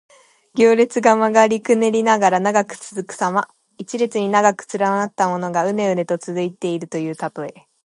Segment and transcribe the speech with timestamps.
[0.55, 3.47] 行列が曲がりくねりながら長く続くさま。
[3.77, 7.67] 一列に長く連なったものが、うねうねと続いているというたとえ。